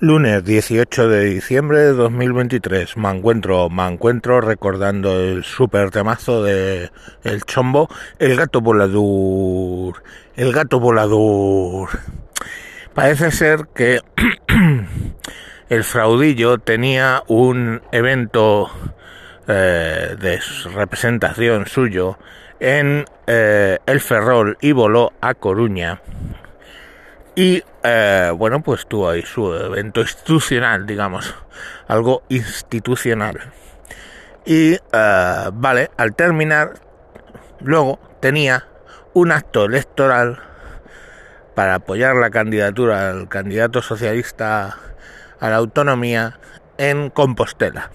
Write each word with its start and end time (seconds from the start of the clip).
Lunes 0.00 0.44
18 0.44 1.08
de 1.08 1.24
diciembre 1.24 1.80
de 1.80 1.92
2023. 1.92 2.96
Me 2.98 3.10
encuentro, 3.10 3.68
me 3.68 3.84
encuentro 3.84 4.40
recordando 4.40 5.18
el 5.18 5.42
super 5.42 5.90
temazo 5.90 6.44
de 6.44 6.92
El 7.24 7.42
Chombo, 7.42 7.88
El 8.20 8.36
Gato 8.36 8.60
Volador. 8.60 10.04
El 10.36 10.52
Gato 10.52 10.78
Volador. 10.78 11.88
Parece 12.94 13.32
ser 13.32 13.66
que 13.74 14.00
el 15.68 15.82
fraudillo 15.82 16.58
tenía 16.58 17.24
un 17.26 17.82
evento 17.90 18.70
eh, 19.48 20.14
de 20.16 20.40
representación 20.76 21.66
suyo 21.66 22.20
en 22.60 23.04
eh, 23.26 23.78
El 23.84 23.98
Ferrol 23.98 24.58
y 24.60 24.70
voló 24.70 25.12
a 25.20 25.34
Coruña 25.34 26.00
y 27.38 27.62
eh, 27.84 28.32
bueno, 28.36 28.64
pues 28.64 28.88
tuvo 28.88 29.10
ahí 29.10 29.22
su 29.22 29.54
evento 29.54 30.00
institucional, 30.00 30.86
digamos, 30.86 31.36
algo 31.86 32.24
institucional. 32.28 33.52
Y 34.44 34.72
eh, 34.72 35.50
vale, 35.52 35.88
al 35.96 36.16
terminar, 36.16 36.80
luego 37.60 38.00
tenía 38.18 38.66
un 39.14 39.30
acto 39.30 39.66
electoral 39.66 40.40
para 41.54 41.76
apoyar 41.76 42.16
la 42.16 42.30
candidatura 42.30 43.10
al 43.10 43.28
candidato 43.28 43.82
socialista 43.82 44.76
a 45.38 45.48
la 45.48 45.54
autonomía 45.54 46.40
en 46.76 47.08
Compostela. 47.08 47.92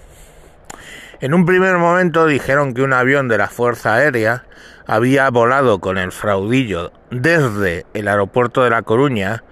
En 1.23 1.33
un 1.33 1.45
primer 1.45 1.77
momento 1.77 2.25
dijeron 2.25 2.73
que 2.73 2.81
un 2.81 2.91
avión 2.91 3.29
de 3.29 3.37
la 3.37 3.47
Fuerza 3.47 3.93
Aérea 3.93 4.43
había 4.85 5.29
volado 5.29 5.79
con 5.79 5.97
el 5.97 6.11
fraudillo 6.11 6.91
desde 7.11 7.85
el 7.93 8.09
aeropuerto 8.09 8.61
de 8.61 8.69
La 8.69 8.81
Coruña 8.81 9.45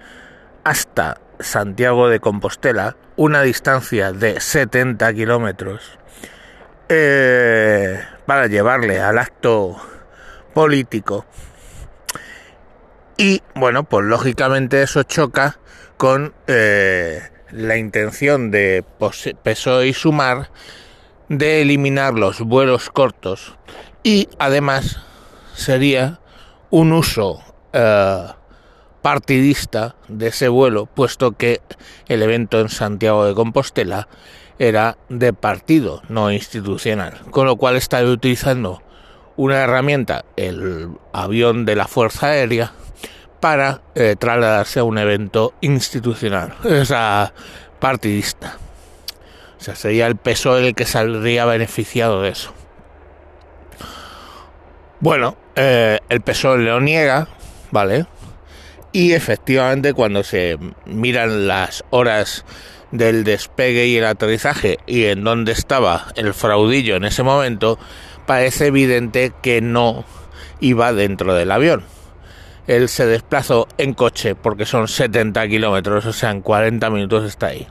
hasta 0.64 1.18
Santiago 1.40 2.10
de 2.10 2.20
Compostela, 2.20 2.98
una 3.16 3.40
distancia 3.40 4.12
de 4.12 4.38
70 4.38 5.14
kilómetros, 5.14 5.98
eh, 6.90 8.04
para 8.26 8.48
llevarle 8.48 9.00
al 9.00 9.16
acto 9.16 9.78
político. 10.52 11.24
Y 13.16 13.42
bueno, 13.54 13.84
pues 13.84 14.04
lógicamente 14.04 14.82
eso 14.82 15.04
choca 15.04 15.58
con 15.96 16.34
eh, 16.48 17.22
la 17.50 17.78
intención 17.78 18.50
de 18.50 18.84
PSOE 19.42 19.86
y 19.86 19.94
Sumar 19.94 20.50
de 21.38 21.62
eliminar 21.62 22.12
los 22.12 22.40
vuelos 22.40 22.90
cortos 22.90 23.54
y 24.02 24.28
además 24.38 24.98
sería 25.54 26.20
un 26.68 26.92
uso 26.92 27.40
eh, 27.72 28.26
partidista 29.00 29.96
de 30.08 30.28
ese 30.28 30.48
vuelo, 30.48 30.84
puesto 30.84 31.32
que 31.32 31.62
el 32.06 32.22
evento 32.22 32.60
en 32.60 32.68
Santiago 32.68 33.24
de 33.24 33.34
Compostela 33.34 34.08
era 34.58 34.98
de 35.08 35.32
partido, 35.32 36.02
no 36.10 36.30
institucional, 36.30 37.18
con 37.30 37.46
lo 37.46 37.56
cual 37.56 37.76
está 37.76 38.04
utilizando 38.04 38.82
una 39.36 39.56
herramienta, 39.62 40.26
el 40.36 40.90
avión 41.14 41.64
de 41.64 41.76
la 41.76 41.88
Fuerza 41.88 42.26
Aérea, 42.26 42.72
para 43.40 43.80
eh, 43.94 44.16
trasladarse 44.18 44.80
a 44.80 44.84
un 44.84 44.98
evento 44.98 45.54
institucional, 45.62 46.54
o 46.64 46.84
sea, 46.84 47.32
partidista. 47.80 48.58
O 49.62 49.64
sea, 49.64 49.76
sería 49.76 50.08
el 50.08 50.16
peso 50.16 50.58
el 50.58 50.74
que 50.74 50.84
saldría 50.84 51.44
beneficiado 51.44 52.20
de 52.22 52.30
eso. 52.30 52.52
Bueno, 54.98 55.36
eh, 55.54 56.00
el 56.08 56.20
PSOE 56.20 56.58
lo 56.58 56.80
niega, 56.80 57.28
¿vale? 57.70 58.06
Y 58.90 59.12
efectivamente 59.12 59.94
cuando 59.94 60.24
se 60.24 60.58
miran 60.84 61.46
las 61.46 61.84
horas 61.90 62.44
del 62.90 63.22
despegue 63.22 63.86
y 63.86 63.98
el 63.98 64.04
aterrizaje 64.06 64.78
y 64.88 65.04
en 65.04 65.22
dónde 65.22 65.52
estaba 65.52 66.08
el 66.16 66.34
fraudillo 66.34 66.96
en 66.96 67.04
ese 67.04 67.22
momento, 67.22 67.78
parece 68.26 68.66
evidente 68.66 69.32
que 69.44 69.60
no 69.60 70.04
iba 70.58 70.92
dentro 70.92 71.34
del 71.34 71.52
avión. 71.52 71.84
Él 72.66 72.88
se 72.88 73.06
desplazó 73.06 73.68
en 73.78 73.94
coche 73.94 74.34
porque 74.34 74.66
son 74.66 74.88
70 74.88 75.46
kilómetros, 75.46 76.04
o 76.06 76.12
sea, 76.12 76.32
en 76.32 76.40
40 76.40 76.90
minutos 76.90 77.24
está 77.26 77.46
ahí. 77.46 77.68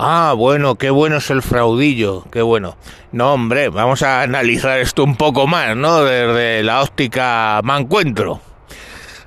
Ah, 0.00 0.32
bueno, 0.36 0.76
qué 0.76 0.90
bueno 0.90 1.16
es 1.16 1.28
el 1.28 1.42
fraudillo, 1.42 2.24
qué 2.30 2.40
bueno. 2.40 2.76
No, 3.10 3.32
hombre, 3.32 3.68
vamos 3.68 4.02
a 4.02 4.22
analizar 4.22 4.78
esto 4.78 5.02
un 5.02 5.16
poco 5.16 5.48
más, 5.48 5.76
¿no? 5.76 6.04
Desde 6.04 6.62
la 6.62 6.82
óptica 6.82 7.60
me 7.64 7.76
encuentro. 7.76 8.40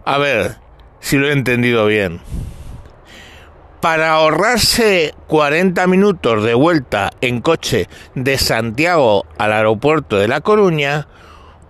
A 0.05 0.17
ver, 0.17 0.55
si 1.01 1.17
lo 1.17 1.27
he 1.27 1.33
entendido 1.33 1.87
bien. 1.87 2.21
Para 3.81 4.13
ahorrarse 4.13 5.13
40 5.27 5.87
minutos 5.87 6.41
de 6.41 6.53
vuelta 6.53 7.11
en 7.19 7.41
coche 7.41 7.89
de 8.15 8.37
Santiago 8.37 9.25
al 9.37 9.51
aeropuerto 9.51 10.15
de 10.19 10.29
La 10.29 10.39
Coruña, 10.39 11.09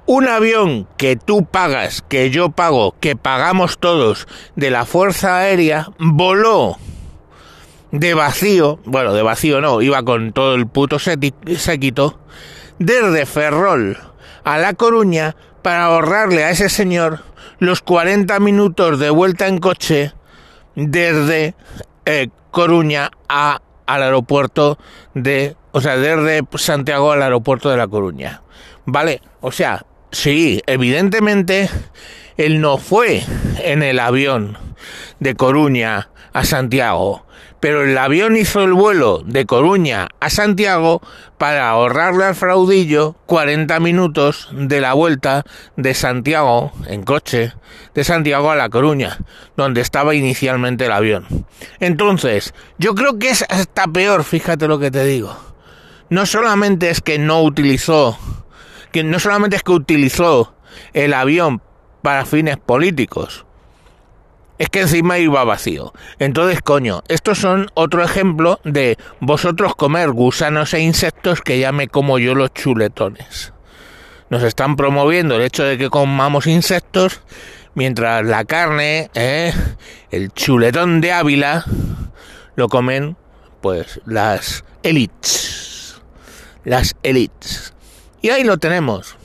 un 0.05 0.27
avión 0.27 0.87
que 0.97 1.15
tú 1.15 1.45
pagas, 1.45 2.03
que 2.07 2.29
yo 2.29 2.51
pago, 2.51 2.93
que 2.99 3.15
pagamos 3.15 3.79
todos 3.79 4.27
de 4.55 4.69
la 4.69 4.85
Fuerza 4.85 5.37
Aérea, 5.37 5.87
voló 5.97 6.77
de 7.91 8.13
vacío, 8.13 8.79
bueno, 8.85 9.13
de 9.13 9.21
vacío 9.21 9.61
no, 9.61 9.81
iba 9.81 10.03
con 10.03 10.33
todo 10.33 10.55
el 10.55 10.67
puto 10.67 10.97
séquito, 10.99 12.19
desde 12.79 13.25
Ferrol 13.25 13.97
a 14.43 14.57
La 14.57 14.73
Coruña 14.73 15.35
para 15.61 15.85
ahorrarle 15.85 16.43
a 16.43 16.49
ese 16.49 16.69
señor 16.69 17.19
los 17.59 17.81
40 17.81 18.39
minutos 18.39 18.99
de 18.99 19.09
vuelta 19.09 19.47
en 19.47 19.59
coche 19.59 20.13
desde 20.75 21.53
eh, 22.05 22.29
Coruña 22.49 23.11
a, 23.29 23.61
al 23.85 24.03
aeropuerto 24.03 24.79
de, 25.13 25.55
o 25.71 25.81
sea, 25.81 25.97
desde 25.97 26.41
Santiago 26.57 27.11
al 27.11 27.21
aeropuerto 27.21 27.69
de 27.69 27.77
La 27.77 27.87
Coruña. 27.87 28.41
¿Vale? 28.85 29.21
O 29.41 29.51
sea, 29.51 29.85
sí, 30.11 30.61
evidentemente 30.65 31.69
él 32.37 32.61
no 32.61 32.77
fue 32.77 33.23
en 33.59 33.83
el 33.83 33.99
avión 33.99 34.57
de 35.19 35.35
Coruña 35.35 36.09
a 36.33 36.45
Santiago, 36.45 37.25
pero 37.61 37.83
el 37.83 37.97
avión 37.97 38.35
hizo 38.35 38.63
el 38.63 38.73
vuelo 38.73 39.21
de 39.23 39.45
Coruña 39.45 40.09
a 40.19 40.29
Santiago 40.31 40.99
para 41.37 41.69
ahorrarle 41.69 42.25
al 42.25 42.35
fraudillo 42.35 43.15
40 43.27 43.79
minutos 43.79 44.49
de 44.51 44.81
la 44.81 44.93
vuelta 44.93 45.43
de 45.77 45.93
Santiago 45.93 46.73
en 46.87 47.03
coche, 47.03 47.53
de 47.93 48.03
Santiago 48.03 48.49
a 48.49 48.55
La 48.55 48.69
Coruña, 48.69 49.19
donde 49.55 49.81
estaba 49.81 50.15
inicialmente 50.15 50.87
el 50.87 50.91
avión. 50.91 51.45
Entonces, 51.79 52.53
yo 52.79 52.95
creo 52.95 53.19
que 53.19 53.29
es 53.29 53.45
hasta 53.47 53.87
peor, 53.87 54.23
fíjate 54.23 54.67
lo 54.67 54.79
que 54.79 54.89
te 54.89 55.05
digo. 55.05 55.37
No 56.09 56.25
solamente 56.25 56.89
es 56.89 56.99
que 56.99 57.19
no 57.19 57.43
utilizó, 57.43 58.17
que 58.91 59.03
no 59.03 59.19
solamente 59.19 59.55
es 59.55 59.63
que 59.63 59.71
utilizó 59.71 60.55
el 60.93 61.13
avión 61.13 61.61
para 62.01 62.25
fines 62.25 62.57
políticos, 62.57 63.45
es 64.61 64.69
que 64.69 64.81
encima 64.81 65.17
iba 65.17 65.43
vacío. 65.43 65.91
Entonces, 66.19 66.61
coño, 66.61 67.01
estos 67.07 67.39
son 67.39 67.71
otro 67.73 68.03
ejemplo 68.03 68.59
de 68.63 68.95
vosotros 69.19 69.73
comer 69.73 70.11
gusanos 70.11 70.75
e 70.75 70.81
insectos 70.81 71.41
que 71.41 71.57
ya 71.57 71.71
me 71.71 71.87
como 71.87 72.19
yo 72.19 72.35
los 72.35 72.53
chuletones. 72.53 73.53
Nos 74.29 74.43
están 74.43 74.75
promoviendo 74.75 75.35
el 75.35 75.41
hecho 75.41 75.63
de 75.63 75.79
que 75.79 75.89
comamos 75.89 76.45
insectos, 76.45 77.21
mientras 77.73 78.23
la 78.23 78.45
carne, 78.45 79.09
¿eh? 79.15 79.51
el 80.11 80.31
chuletón 80.31 81.01
de 81.01 81.11
Ávila, 81.11 81.65
lo 82.55 82.69
comen 82.69 83.17
pues 83.61 83.99
las 84.05 84.63
elites. 84.83 85.99
Las 86.65 86.95
elites. 87.01 87.73
Y 88.21 88.29
ahí 88.29 88.43
lo 88.43 88.59
tenemos. 88.59 89.17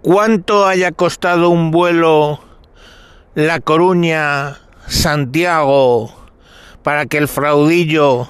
¿Cuánto 0.00 0.66
haya 0.66 0.90
costado 0.90 1.50
un 1.50 1.70
vuelo 1.70 2.40
la 3.34 3.60
Coruña, 3.60 4.58
Santiago, 4.86 6.14
para 6.82 7.06
que 7.06 7.18
el 7.18 7.28
fraudillo 7.28 8.28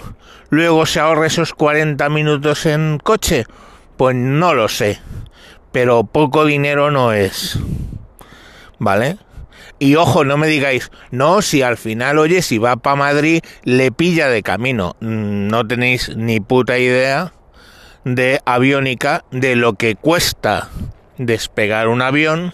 luego 0.50 0.87
se 0.87 1.00
ahorre 1.00 1.26
esos 1.26 1.54
40 1.54 2.08
minutos 2.08 2.66
en 2.66 2.99
coche? 3.02 3.46
Pues 3.96 4.14
no 4.14 4.54
lo 4.54 4.69
sé, 4.69 5.00
pero 5.72 6.04
poco 6.04 6.44
dinero 6.44 6.90
no 6.90 7.12
es. 7.12 7.58
¿Vale? 8.78 9.19
Y 9.78 9.96
ojo, 9.96 10.25
no 10.25 10.37
me 10.37 10.46
digáis, 10.46 10.90
no, 11.10 11.43
si 11.43 11.62
al 11.62 11.76
final, 11.76 12.19
oye, 12.19 12.43
si 12.43 12.58
va 12.58 12.76
para 12.76 12.96
Madrid, 12.96 13.43
le 13.64 13.90
pilla 13.90 14.28
de 14.28 14.43
camino. 14.43 14.94
Mm, 15.00 15.48
no 15.48 15.66
tenéis 15.66 16.14
ni 16.16 16.38
puta 16.38 16.78
idea 16.78 17.32
de 18.05 18.40
aviónica, 18.44 19.25
de 19.32 19.56
lo 19.56 19.75
que 19.75 19.96
cuesta 19.96 20.69
despegar 21.19 21.88
un 21.88 22.02
avión 22.02 22.52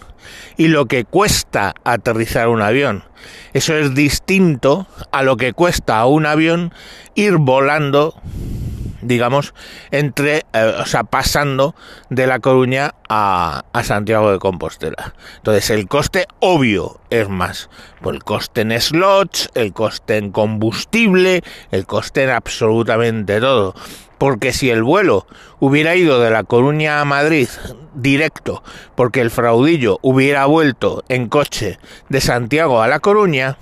y 0.57 0.67
lo 0.67 0.85
que 0.85 1.05
cuesta 1.05 1.73
aterrizar 1.83 2.47
un 2.47 2.61
avión. 2.61 3.03
Eso 3.53 3.75
es 3.75 3.95
distinto 3.95 4.87
a 5.11 5.23
lo 5.23 5.37
que 5.37 5.53
cuesta 5.53 5.99
a 5.99 6.05
un 6.05 6.25
avión 6.25 6.73
ir 7.15 7.37
volando 7.37 8.15
digamos, 9.01 9.53
entre, 9.91 10.45
eh, 10.53 10.75
o 10.79 10.85
sea, 10.85 11.03
pasando 11.03 11.75
de 12.09 12.27
La 12.27 12.39
Coruña 12.39 12.95
a, 13.07 13.63
a, 13.73 13.83
Santiago 13.83 14.31
de 14.31 14.39
Compostela. 14.39 15.13
Entonces, 15.37 15.69
el 15.69 15.87
coste 15.87 16.27
obvio 16.39 16.99
es 17.09 17.29
más. 17.29 17.69
Por 18.01 18.15
el 18.15 18.23
coste 18.23 18.61
en 18.61 18.79
slots, 18.79 19.49
el 19.55 19.73
coste 19.73 20.17
en 20.17 20.31
combustible, 20.31 21.43
el 21.71 21.85
coste 21.85 22.23
en 22.23 22.29
absolutamente 22.29 23.39
todo. 23.39 23.75
Porque 24.17 24.51
si 24.51 24.69
el 24.69 24.83
vuelo 24.83 25.25
hubiera 25.59 25.95
ido 25.95 26.19
de 26.19 26.29
La 26.29 26.43
Coruña 26.43 26.99
a 26.99 27.05
Madrid 27.05 27.47
directo, 27.93 28.63
porque 28.95 29.21
el 29.21 29.31
fraudillo 29.31 29.97
hubiera 30.01 30.45
vuelto 30.45 31.03
en 31.07 31.29
coche 31.29 31.79
de 32.09 32.21
Santiago 32.21 32.81
a 32.81 32.87
La 32.87 32.99
Coruña, 32.99 33.57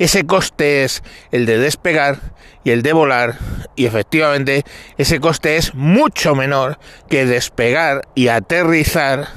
ese 0.00 0.24
coste 0.24 0.82
es 0.84 1.02
el 1.30 1.44
de 1.44 1.58
despegar 1.58 2.20
y 2.64 2.70
el 2.70 2.82
de 2.82 2.94
volar 2.94 3.36
y 3.76 3.84
efectivamente 3.84 4.64
ese 4.96 5.20
coste 5.20 5.58
es 5.58 5.74
mucho 5.74 6.34
menor 6.34 6.78
que 7.10 7.26
despegar 7.26 8.08
y 8.14 8.28
aterrizar 8.28 9.28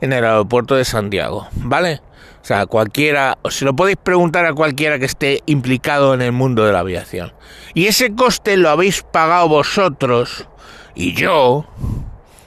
en 0.00 0.12
el 0.12 0.24
aeropuerto 0.24 0.74
de 0.74 0.84
Santiago, 0.84 1.48
¿vale? 1.52 2.00
O 2.42 2.44
sea, 2.44 2.66
cualquiera, 2.66 3.38
si 3.50 3.64
lo 3.64 3.76
podéis 3.76 3.98
preguntar 4.02 4.46
a 4.46 4.52
cualquiera 4.52 4.98
que 4.98 5.04
esté 5.04 5.42
implicado 5.46 6.12
en 6.12 6.22
el 6.22 6.32
mundo 6.32 6.64
de 6.64 6.72
la 6.72 6.80
aviación. 6.80 7.32
Y 7.74 7.86
ese 7.86 8.12
coste 8.12 8.56
lo 8.56 8.70
habéis 8.70 9.04
pagado 9.04 9.48
vosotros 9.48 10.48
y 10.96 11.14
yo, 11.14 11.66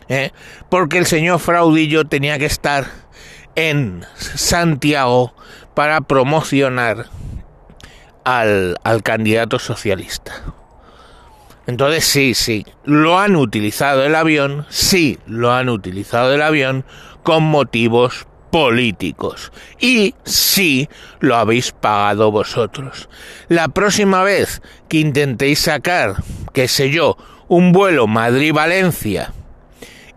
¿eh? 0.10 0.32
porque 0.68 0.98
el 0.98 1.06
señor 1.06 1.40
Fraudillo 1.40 2.04
tenía 2.04 2.38
que 2.38 2.46
estar 2.46 2.88
en 3.56 4.04
Santiago 4.16 5.34
para 5.76 6.02
promocionar 6.02 7.06
al, 8.24 8.78
al 8.84 9.04
candidato 9.04 9.60
socialista. 9.60 10.34
Entonces 11.66 12.04
sí, 12.04 12.34
sí, 12.34 12.66
lo 12.84 13.20
han 13.20 13.36
utilizado 13.36 14.04
el 14.04 14.16
avión, 14.16 14.66
sí, 14.70 15.18
lo 15.28 15.54
han 15.54 15.70
utilizado 15.70 16.34
el 16.34 16.42
avión 16.42 16.84
con 17.24 17.44
motivos 17.44 18.28
políticos. 18.52 19.52
Y 19.80 20.14
sí, 20.26 20.90
lo 21.20 21.36
habéis 21.36 21.72
pagado 21.72 22.32
vosotros. 22.32 23.10
La 23.48 23.70
próxima 23.70 24.24
vez 24.24 24.62
que 24.90 25.00
intentéis 25.00 25.60
sacar, 25.60 26.16
qué 26.54 26.68
sé 26.68 26.90
yo, 26.90 27.18
un 27.48 27.72
vuelo 27.72 28.08
Madrid-Valencia 28.08 29.34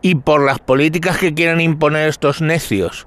y 0.02 0.16
por 0.16 0.44
las 0.44 0.58
políticas 0.58 1.16
que 1.18 1.32
quieran 1.32 1.60
imponer 1.60 2.08
estos 2.08 2.40
necios, 2.40 3.06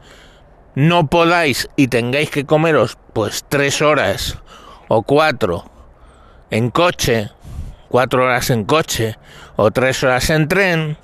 no 0.76 1.08
podáis 1.08 1.70
y 1.76 1.90
tengáis 1.90 2.30
que 2.30 2.46
comeros 2.46 2.98
pues 3.14 3.46
tres 3.48 3.82
horas 3.82 4.38
o 4.90 5.04
cuatro 5.04 5.64
en 6.50 6.72
coche, 6.72 7.30
cuatro 7.88 8.26
horas 8.26 8.50
en 8.50 8.66
coche 8.66 9.18
o 9.56 9.72
tres 9.72 10.04
horas 10.04 10.30
en 10.30 10.50
tren, 10.50 10.98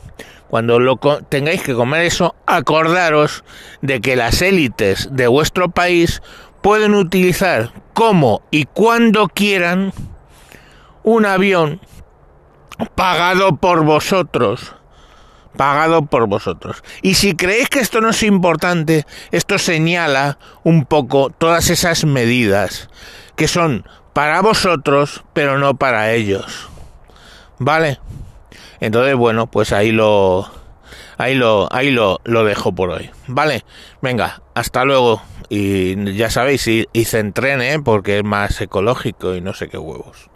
cuando 0.49 0.79
lo 0.79 0.97
tengáis 1.29 1.61
que 1.61 1.73
comer 1.73 2.01
eso, 2.01 2.35
acordaros 2.45 3.43
de 3.81 4.01
que 4.01 4.15
las 4.15 4.41
élites 4.41 5.07
de 5.11 5.27
vuestro 5.27 5.69
país 5.69 6.21
pueden 6.61 6.95
utilizar 6.95 7.71
como 7.93 8.41
y 8.51 8.65
cuando 8.65 9.27
quieran 9.27 9.93
un 11.03 11.25
avión 11.25 11.79
pagado 12.95 13.55
por 13.55 13.83
vosotros 13.83 14.75
pagado 15.55 16.05
por 16.05 16.27
vosotros. 16.27 16.83
Y 17.01 17.15
si 17.15 17.35
creéis 17.35 17.69
que 17.69 17.79
esto 17.79 18.01
no 18.01 18.09
es 18.09 18.23
importante, 18.23 19.05
esto 19.31 19.57
señala 19.57 20.37
un 20.63 20.85
poco 20.85 21.29
todas 21.29 21.69
esas 21.69 22.03
medidas 22.03 22.89
que 23.35 23.47
son 23.47 23.85
para 24.13 24.41
vosotros, 24.41 25.23
pero 25.33 25.57
no 25.57 25.75
para 25.75 26.13
ellos. 26.13 26.69
¿Vale? 27.59 27.99
Entonces, 28.79 29.15
bueno, 29.15 29.47
pues 29.47 29.71
ahí 29.71 29.91
lo 29.91 30.49
ahí 31.17 31.35
lo 31.35 31.67
ahí 31.71 31.91
lo, 31.91 32.19
lo 32.23 32.43
dejo 32.43 32.73
por 32.73 32.89
hoy. 32.91 33.09
¿Vale? 33.27 33.63
Venga, 34.01 34.41
hasta 34.53 34.85
luego. 34.85 35.21
Y 35.49 36.13
ya 36.15 36.29
sabéis, 36.29 36.67
hice 36.67 37.19
en 37.19 37.33
tren, 37.33 37.61
¿eh? 37.61 37.79
porque 37.83 38.19
es 38.19 38.23
más 38.23 38.59
ecológico 38.61 39.35
y 39.35 39.41
no 39.41 39.53
sé 39.53 39.69
qué 39.69 39.77
huevos. 39.77 40.29